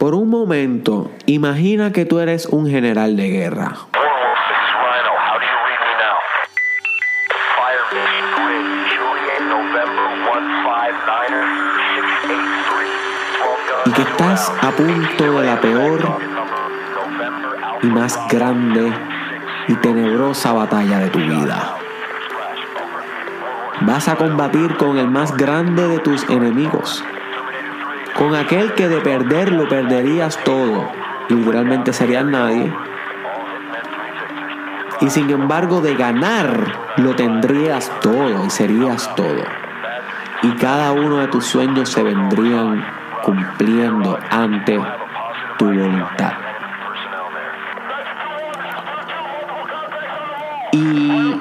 [0.00, 3.74] Por un momento, imagina que tú eres un general de guerra.
[3.92, 5.12] Warwolf, this is Rhino.
[5.12, 6.16] How do you read me now?
[7.58, 8.64] Fire Beach Grid,
[8.96, 11.44] Juliet, November 159er,
[11.76, 12.88] 683.
[13.84, 16.00] 12 Y que estás a punto de la peor
[17.82, 18.94] y más grande
[19.68, 21.76] y tenebrosa batalla de tu vida.
[23.82, 27.04] Vas a combatir con el más grande de tus enemigos,
[28.16, 30.90] con aquel que de perderlo perderías todo,
[31.28, 32.72] y literalmente serías nadie,
[35.00, 39.42] y sin embargo de ganar lo tendrías todo y serías todo,
[40.42, 42.84] y cada uno de tus sueños se vendrían
[43.22, 44.80] cumpliendo ante
[45.58, 46.32] tu voluntad.
[50.72, 51.38] Y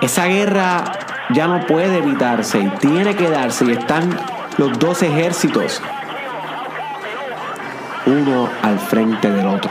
[0.00, 0.84] esa guerra
[1.30, 4.10] ya no puede evitarse y tiene que darse y están
[4.58, 5.80] los dos ejércitos
[8.06, 9.70] uno al frente del otro.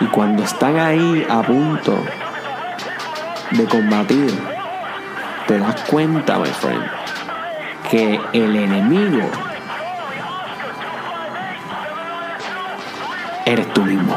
[0.00, 1.98] Y cuando están ahí a punto
[3.52, 4.38] de combatir,
[5.46, 6.84] te das cuenta, my friend,
[7.90, 9.30] que el enemigo
[13.46, 14.07] eres tú mismo.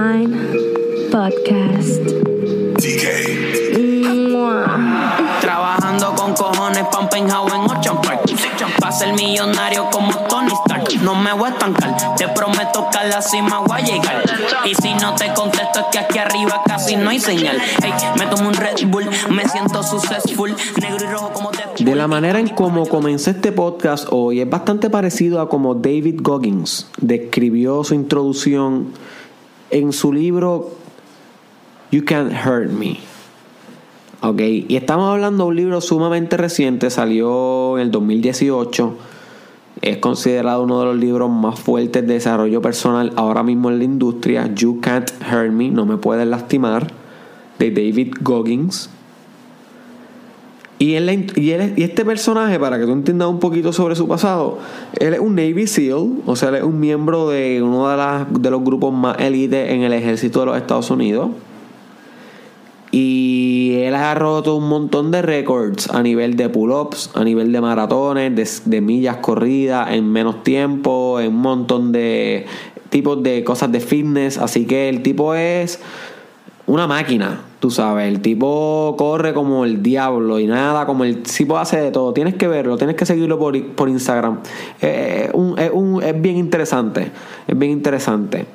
[0.00, 2.00] Mastermind Podcast.
[5.40, 8.22] Trabajando con cojones pa' un penthouse en Ocean Park
[8.80, 11.02] Pa' ser millonario como Tony Stark.
[11.02, 14.24] No me voy a estancar Te prometo que a la cima voy a llegar.
[14.64, 17.58] Y si no te contesto es que aquí arriba casi no hay señal.
[17.82, 20.54] Hey, me tomo un Red Bull Me siento successful.
[20.80, 24.48] Negro y rojo como te De la manera en cómo comencé este podcast hoy es
[24.48, 28.92] bastante parecido a como David Goggins describió su introducción
[29.70, 30.70] en su libro
[31.90, 32.98] You Can't Hurt Me.
[34.22, 38.96] Ok, y estamos hablando de un libro sumamente reciente, salió en el 2018.
[39.80, 43.84] Es considerado uno de los libros más fuertes de desarrollo personal ahora mismo en la
[43.84, 44.52] industria.
[44.54, 46.92] You Can't Hurt Me, No Me Puedes Lastimar,
[47.58, 48.90] de David Goggins.
[50.82, 54.60] Y, él, y este personaje, para que tú entiendas un poquito sobre su pasado,
[54.98, 58.26] él es un Navy SEAL, o sea, él es un miembro de uno de, las,
[58.32, 61.32] de los grupos más élite en el ejército de los Estados Unidos.
[62.92, 67.60] Y él ha roto un montón de récords a nivel de pull-ups, a nivel de
[67.60, 72.46] maratones, de, de millas corridas en menos tiempo, en un montón de
[72.88, 74.38] tipos de cosas de fitness.
[74.38, 75.78] Así que el tipo es
[76.66, 78.08] una máquina, tú sabes.
[78.08, 82.12] El tipo corre como el diablo y nada, como el tipo hace de todo.
[82.12, 84.40] Tienes que verlo, tienes que seguirlo por, por Instagram.
[84.82, 87.12] Eh, un- es, un- es bien interesante,
[87.46, 88.46] es bien interesante.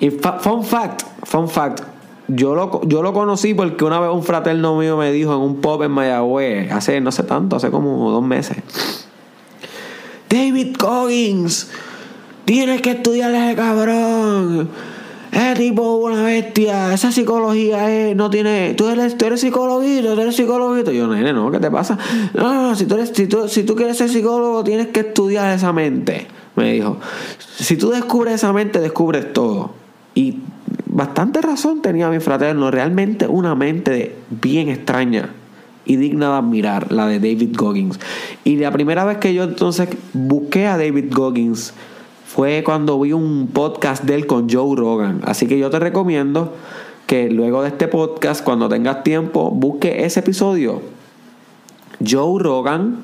[0.00, 1.80] Y fun fact, fun fact.
[2.28, 5.60] Yo lo, yo lo conocí porque una vez un fraterno mío me dijo en un
[5.60, 8.56] pop en Mayagüez, hace no sé tanto, hace como dos meses.
[10.28, 11.70] David Coggins,
[12.44, 14.68] tienes que estudiar ese cabrón.
[15.36, 16.94] Ese tipo una bestia.
[16.94, 18.72] Esa psicología es, no tiene.
[18.72, 20.92] Tú eres, tú eres psicologuito, tú eres psicologuito.
[20.92, 21.98] Yo, nene, no, ¿qué te pasa?
[22.32, 25.00] No, no, no, si tú, eres, si, tú, si tú quieres ser psicólogo, tienes que
[25.00, 26.26] estudiar esa mente.
[26.54, 26.98] Me dijo.
[27.38, 29.72] Si tú descubres esa mente, descubres todo.
[30.14, 30.38] Y
[30.86, 32.70] bastante razón tenía mi fraterno.
[32.70, 35.34] Realmente una mente bien extraña
[35.84, 38.00] y digna de admirar, la de David Goggins.
[38.42, 41.74] Y la primera vez que yo entonces busqué a David Goggins
[42.26, 45.20] fue cuando vi un podcast de él con Joe Rogan.
[45.24, 46.52] Así que yo te recomiendo
[47.06, 50.82] que luego de este podcast, cuando tengas tiempo, busque ese episodio.
[52.04, 52.98] Joe Rogan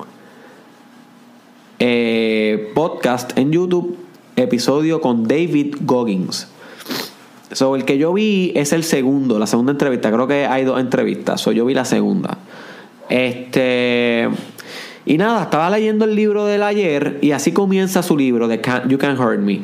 [1.79, 3.97] eh, podcast en YouTube,
[4.37, 6.49] episodio con David Goggins.
[7.53, 10.11] So, el que yo vi es el segundo, la segunda entrevista.
[10.11, 11.41] Creo que hay dos entrevistas.
[11.41, 12.39] So, yo vi la segunda.
[13.09, 14.29] Este.
[15.05, 18.99] Y nada, estaba leyendo el libro del ayer y así comienza su libro de You
[18.99, 19.63] Can Hurt Me.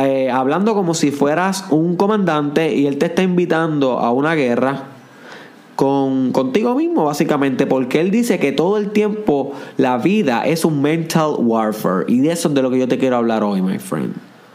[0.00, 4.84] Eh, hablando como si fueras un comandante y él te está invitando a una guerra
[5.76, 10.80] con, contigo mismo, básicamente, porque él dice que todo el tiempo la vida es un
[10.80, 12.06] mental warfare.
[12.08, 14.14] Y de eso es de lo que yo te quiero hablar hoy, my friend.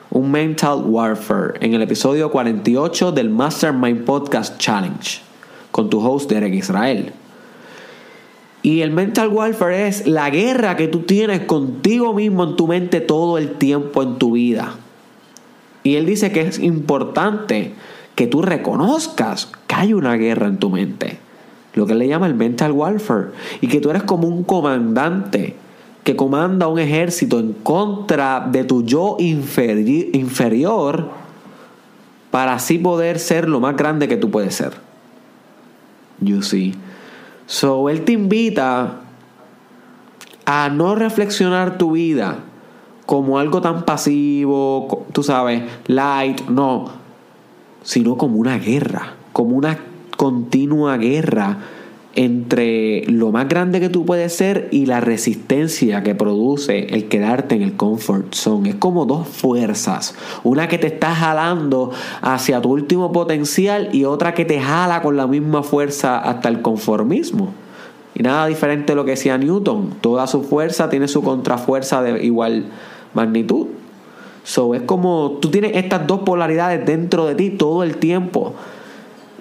[0.09, 5.21] Un mental warfare en el episodio 48 del Mastermind Podcast Challenge
[5.71, 7.13] con tu host Derek Israel.
[8.63, 12.99] Y el mental warfare es la guerra que tú tienes contigo mismo en tu mente
[12.99, 14.75] todo el tiempo en tu vida.
[15.83, 17.73] Y él dice que es importante
[18.15, 21.19] que tú reconozcas que hay una guerra en tu mente.
[21.75, 23.27] Lo que él le llama el mental warfare.
[23.61, 25.55] Y que tú eres como un comandante
[26.03, 31.09] que comanda un ejército en contra de tu yo inferi- inferior
[32.31, 34.73] para así poder ser lo más grande que tú puedes ser.
[36.19, 36.73] You see.
[37.47, 38.99] So, él te invita
[40.45, 42.39] a no reflexionar tu vida
[43.05, 46.89] como algo tan pasivo, tú sabes, light, no,
[47.81, 49.79] sino como una guerra, como una
[50.17, 51.57] continua guerra
[52.17, 57.53] entre lo más grande que tú puedes ser y la resistencia que produce el quedarte
[57.53, 58.71] en el comfort zone.
[58.71, 61.91] Es como dos fuerzas, una que te está jalando
[62.21, 66.63] hacia tu último potencial y otra que te jala con la misma fuerza hasta el
[66.63, 67.53] conformismo.
[68.15, 72.25] Y nada diferente de lo que decía Newton, toda su fuerza tiene su contrafuerza de
[72.25, 72.65] igual
[73.13, 73.67] magnitud.
[74.43, 78.55] So, es como tú tienes estas dos polaridades dentro de ti todo el tiempo.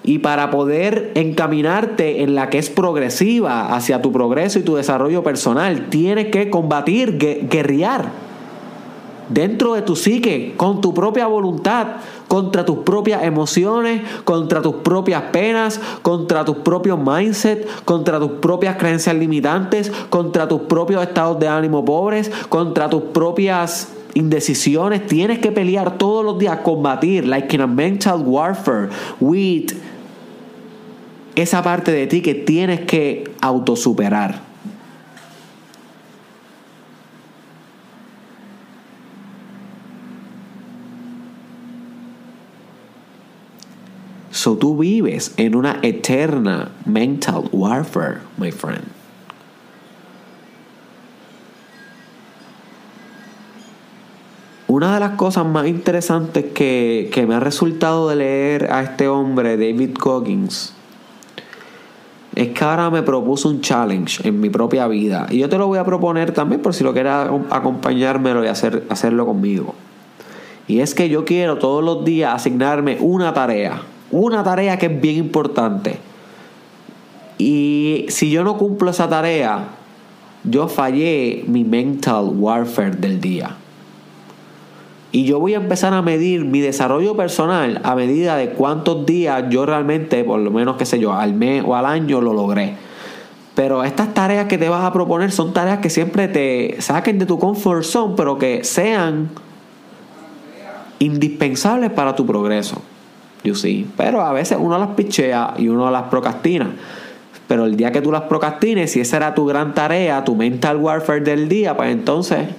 [0.03, 5.23] Y para poder encaminarte en la que es progresiva hacia tu progreso y tu desarrollo
[5.23, 8.27] personal, tienes que combatir, gue- guerrear
[9.29, 11.87] dentro de tu psique, con tu propia voluntad,
[12.29, 18.77] contra tus propias emociones, contra tus propias penas, contra tus propios mindset, contra tus propias
[18.77, 25.05] creencias limitantes, contra tus propios estados de ánimo pobres, contra tus propias indecisiones.
[25.05, 29.73] Tienes que pelear todos los días, combatir, like in a mental warfare, with
[31.35, 34.41] esa parte de ti que tienes que autosuperar.
[44.31, 48.96] So tú vives en una eterna mental warfare, my friend.
[54.77, 59.07] Una de las cosas más interesantes que, que me ha resultado de leer a este
[59.07, 60.71] hombre, David Goggins,
[62.35, 65.25] es que ahora me propuso un challenge en mi propia vida.
[65.31, 67.11] Y yo te lo voy a proponer también por si lo quieres
[67.49, 69.73] acompañármelo y hacer, hacerlo conmigo.
[70.67, 73.81] Y es que yo quiero todos los días asignarme una tarea.
[74.11, 75.97] Una tarea que es bien importante.
[77.39, 79.69] Y si yo no cumplo esa tarea,
[80.43, 83.57] yo fallé mi mental warfare del día.
[85.17, 89.45] Y yo voy a empezar a medir mi desarrollo personal a medida de cuántos días
[89.49, 92.75] yo realmente, por lo menos, qué sé yo, al mes o al año lo logré.
[93.55, 97.25] Pero estas tareas que te vas a proponer son tareas que siempre te saquen de
[97.25, 99.29] tu comfort zone, pero que sean
[100.99, 102.79] indispensables para tu progreso.
[103.43, 103.87] You see.
[103.97, 106.75] Pero a veces uno las pichea y uno las procrastina.
[107.47, 110.77] Pero el día que tú las procrastines, si esa era tu gran tarea, tu mental
[110.77, 112.49] warfare del día, pues entonces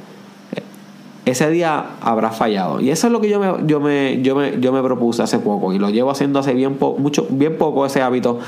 [1.31, 2.81] ese día habrá fallado.
[2.81, 5.39] Y eso es lo que yo me, yo me, yo me, yo me propuse hace
[5.39, 5.73] poco.
[5.73, 8.39] Y lo llevo haciendo hace bien, po mucho, bien poco ese hábito.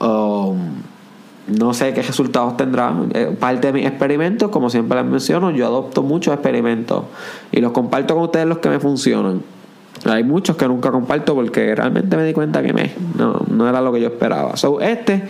[0.00, 0.56] Um,
[1.46, 2.94] no sé qué resultados tendrá.
[3.14, 7.04] Eh, parte de mis experimentos, como siempre les menciono, yo adopto muchos experimentos.
[7.52, 9.42] Y los comparto con ustedes los que me funcionan.
[10.04, 12.72] Hay muchos que nunca comparto porque realmente me di cuenta que
[13.16, 14.56] no, no era lo que yo esperaba.
[14.56, 15.22] So, este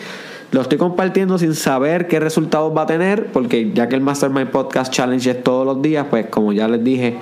[0.52, 4.50] lo estoy compartiendo sin saber qué resultados va a tener, porque ya que el Mastermind
[4.50, 7.16] Podcast Challenge es todos los días, pues como ya les dije,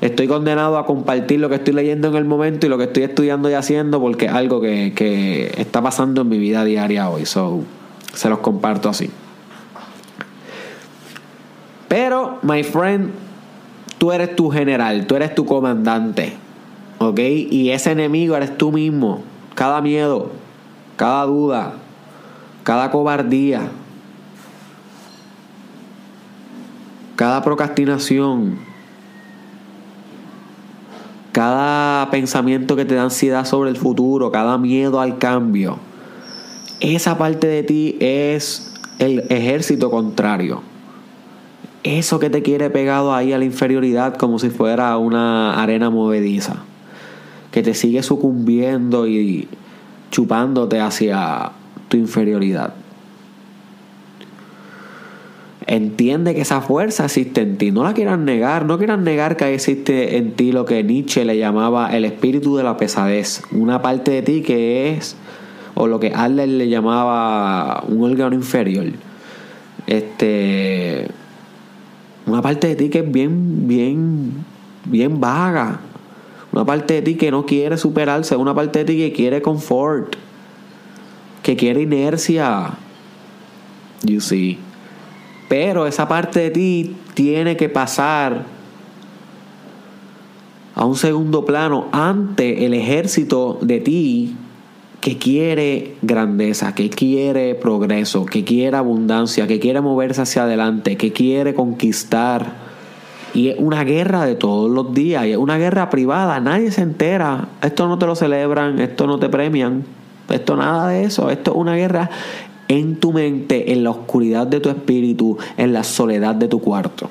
[0.00, 3.02] estoy condenado a compartir lo que estoy leyendo en el momento y lo que estoy
[3.02, 7.26] estudiando y haciendo, porque es algo que, que está pasando en mi vida diaria hoy.
[7.26, 7.62] So,
[8.14, 9.10] se los comparto así.
[11.88, 13.10] Pero, my friend,
[13.98, 16.32] tú eres tu general, tú eres tu comandante.
[16.98, 17.18] ¿Ok?
[17.18, 19.22] Y ese enemigo eres tú mismo.
[19.54, 20.30] Cada miedo,
[20.96, 21.74] cada duda,
[22.64, 23.70] cada cobardía,
[27.16, 28.58] cada procrastinación,
[31.32, 35.78] cada pensamiento que te da ansiedad sobre el futuro, cada miedo al cambio,
[36.80, 40.62] esa parte de ti es el ejército contrario.
[41.84, 46.56] Eso que te quiere pegado ahí a la inferioridad como si fuera una arena movediza.
[47.50, 49.48] Que te sigue sucumbiendo y
[50.10, 51.52] chupándote hacia
[51.92, 52.72] tu inferioridad.
[55.66, 57.70] Entiende que esa fuerza existe en ti.
[57.70, 58.64] No la quieras negar.
[58.64, 62.64] No quieras negar que existe en ti lo que Nietzsche le llamaba el espíritu de
[62.64, 63.42] la pesadez.
[63.52, 65.16] Una parte de ti que es,
[65.74, 68.86] o lo que Adler le llamaba un órgano inferior.
[69.86, 71.08] Este.
[72.24, 74.32] Una parte de ti que es bien, bien,
[74.86, 75.80] bien vaga.
[76.52, 78.34] Una parte de ti que no quiere superarse.
[78.36, 80.16] Una parte de ti que quiere confort
[81.42, 82.78] que quiere inercia,
[84.04, 84.58] You see.
[85.48, 88.44] Pero esa parte de ti tiene que pasar
[90.74, 94.36] a un segundo plano ante el ejército de ti
[95.00, 101.12] que quiere grandeza, que quiere progreso, que quiere abundancia, que quiere moverse hacia adelante, que
[101.12, 102.72] quiere conquistar.
[103.34, 106.82] Y es una guerra de todos los días, y es una guerra privada, nadie se
[106.82, 109.84] entera, esto no te lo celebran, esto no te premian,
[110.32, 112.10] esto nada de eso, esto es una guerra
[112.68, 117.10] en tu mente, en la oscuridad de tu espíritu, en la soledad de tu cuarto.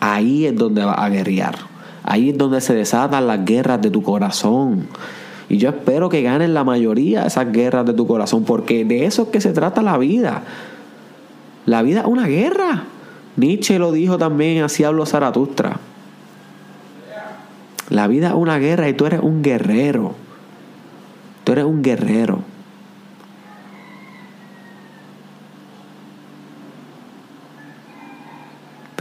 [0.00, 1.56] Ahí es donde vas a guerrear.
[2.04, 4.88] Ahí es donde se desatan las guerras de tu corazón.
[5.48, 9.04] Y yo espero que ganes la mayoría de esas guerras de tu corazón, porque de
[9.04, 10.42] eso es que se trata la vida.
[11.66, 12.84] La vida es una guerra.
[13.36, 15.78] Nietzsche lo dijo también, así habló Zaratustra.
[17.90, 20.14] La vida es una guerra y tú eres un guerrero.
[21.44, 22.51] Tú eres un guerrero.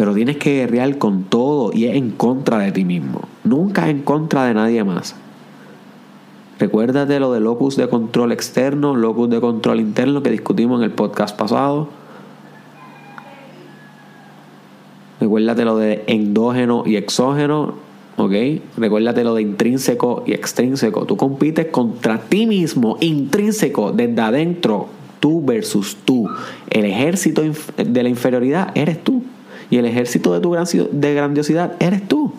[0.02, 3.22] Pero tienes que guerrear con todo y es en contra de ti mismo.
[3.44, 5.16] Nunca en contra de nadie más.
[6.58, 10.92] Recuérdate lo de locus de control externo, locus de control interno que discutimos en el
[10.92, 11.90] podcast pasado.
[15.20, 17.76] Recuérdate lo de endógeno y exógeno,
[18.18, 18.34] ¿ok?
[18.78, 21.06] Recuérdate lo de intrínseco y extrínseco.
[21.06, 24.88] Tú compites contra ti mismo, intrínseco, desde adentro,
[25.20, 26.28] tú versus tú.
[26.72, 27.44] El ejército
[27.78, 29.22] de la inferioridad eres tú.
[29.72, 32.32] Y el ejército de tu de grandiosidad eres tú.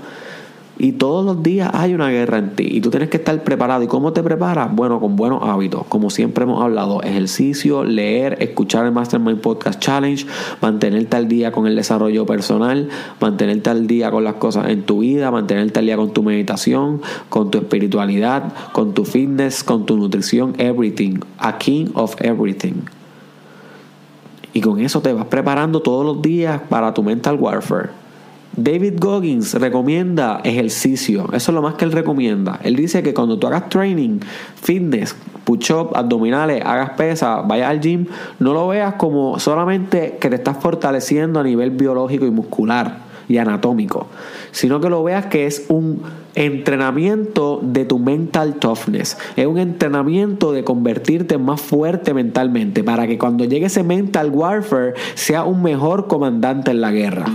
[0.78, 3.82] Y todos los días hay una guerra en ti y tú tienes que estar preparado.
[3.82, 4.74] ¿Y cómo te preparas?
[4.74, 5.86] Bueno, con buenos hábitos.
[5.86, 10.26] Como siempre hemos hablado, ejercicio, leer, escuchar el Mastermind Podcast Challenge,
[10.60, 12.88] mantenerte al día con el desarrollo personal,
[13.20, 17.02] mantenerte al día con las cosas en tu vida, mantenerte al día con tu meditación,
[17.28, 21.20] con tu espiritualidad, con tu fitness, con tu nutrición, everything.
[21.38, 22.82] A king of everything.
[24.52, 27.90] Y con eso te vas preparando todos los días para tu mental warfare.
[28.54, 31.24] David Goggins recomienda ejercicio.
[31.32, 32.60] Eso es lo más que él recomienda.
[32.62, 34.20] Él dice que cuando tú hagas training,
[34.56, 38.06] fitness, push-up, abdominales, hagas pesas, vayas al gym,
[38.38, 44.06] no lo veas como solamente que te estás fortaleciendo a nivel biológico y muscular anatómico,
[44.50, 46.02] sino que lo veas que es un
[46.34, 53.18] entrenamiento de tu mental toughness, es un entrenamiento de convertirte más fuerte mentalmente para que
[53.18, 57.26] cuando llegue ese mental warfare sea un mejor comandante en la guerra.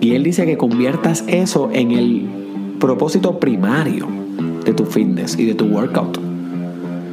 [0.00, 2.28] Y él dice que conviertas eso en el
[2.80, 4.08] propósito primario
[4.64, 6.18] de tu fitness y de tu workout.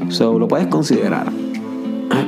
[0.10, 1.32] So lo puedes considerar.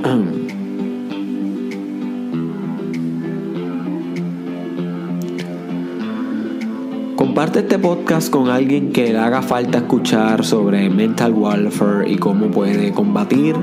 [7.16, 12.48] Comparte este podcast con alguien que le haga falta escuchar sobre mental warfare y cómo
[12.48, 13.56] puede combatir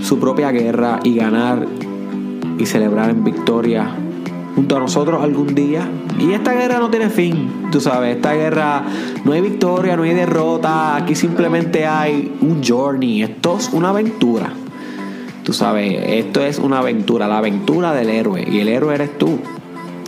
[0.00, 1.66] su propia guerra y ganar
[2.58, 3.90] y celebrar en victoria
[4.54, 5.88] junto a nosotros algún día.
[6.20, 8.84] Y esta guerra no tiene fin, tú sabes, esta guerra
[9.24, 14.52] no hay victoria, no hay derrota, aquí simplemente hay un journey, esto es una aventura.
[15.44, 19.38] Tú sabes, esto es una aventura, la aventura del héroe, y el héroe eres tú,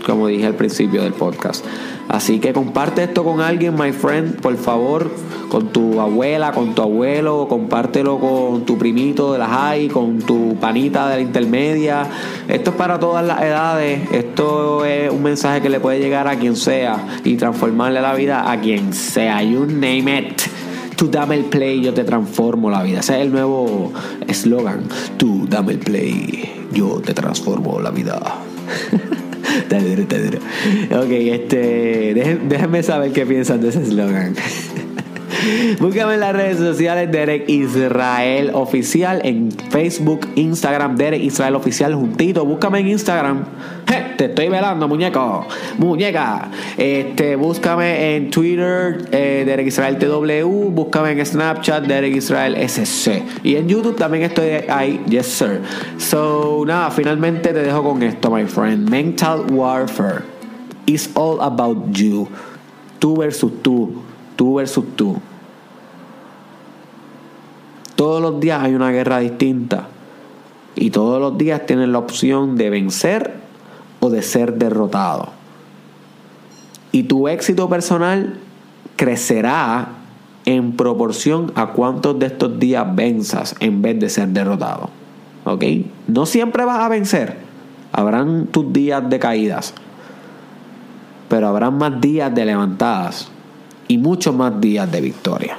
[0.06, 1.64] como dije al principio del podcast.
[2.08, 5.10] Así que comparte esto con alguien, my friend, por favor,
[5.48, 10.54] con tu abuela, con tu abuelo, compártelo con tu primito de la high, con tu
[10.60, 12.06] panita de la intermedia.
[12.46, 16.36] Esto es para todas las edades, esto es un mensaje que le puede llegar a
[16.36, 19.42] quien sea y transformarle la vida a quien sea.
[19.42, 20.53] You name it.
[20.96, 23.00] Tú dame el play, yo te transformo la vida.
[23.00, 23.92] Ese es el nuevo
[24.28, 24.84] eslogan.
[25.16, 28.20] Tú dame el play, yo te transformo la vida.
[29.54, 30.38] Está duro, está duro.
[31.02, 34.34] Ok, este, déjenme saber qué piensan de ese eslogan.
[35.80, 42.44] Búscame en las redes sociales Derek Israel Oficial en Facebook, Instagram, Derek Israel Oficial juntito.
[42.44, 43.44] Búscame en Instagram.
[44.16, 45.46] te estoy velando, muñeco.
[45.78, 46.50] Muñeca.
[46.76, 50.70] Este, búscame en Twitter, eh, Derek Israel TW.
[50.70, 53.22] Búscame en Snapchat, Derek Israel SC.
[53.42, 55.00] Y en YouTube también estoy ahí.
[55.08, 55.60] Yes, sir.
[55.98, 58.88] So, nada, finalmente te dejo con esto, my friend.
[58.88, 60.22] Mental warfare
[60.86, 62.28] is all about you.
[62.98, 64.02] Tú versus tú.
[64.36, 65.20] Tú versus tú.
[68.04, 69.88] Todos los días hay una guerra distinta.
[70.74, 73.32] Y todos los días tienes la opción de vencer
[74.00, 75.30] o de ser derrotado.
[76.92, 78.40] Y tu éxito personal
[78.96, 79.88] crecerá
[80.44, 84.90] en proporción a cuántos de estos días venzas en vez de ser derrotado.
[85.44, 85.64] ¿Ok?
[86.06, 87.38] No siempre vas a vencer.
[87.90, 89.72] Habrán tus días de caídas.
[91.30, 93.30] Pero habrán más días de levantadas.
[93.88, 95.56] Y muchos más días de victoria.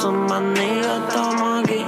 [0.00, 1.84] Son más niggas, estamos aquí.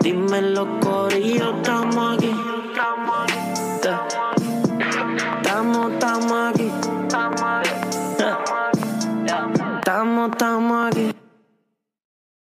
[0.00, 2.17] Dime los corillos, estamos aquí.